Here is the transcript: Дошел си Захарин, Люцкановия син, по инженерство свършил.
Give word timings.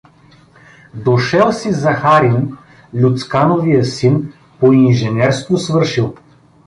Дошел 0.93 1.51
си 1.53 1.71
Захарин, 1.73 2.57
Люцкановия 2.93 3.83
син, 3.85 4.33
по 4.59 4.73
инженерство 4.73 5.57
свършил. 5.57 6.13